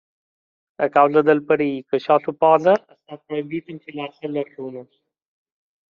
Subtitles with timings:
[0.85, 4.93] A causa del perill que això suposa, està prohibit enfilar-se a les ruïnes.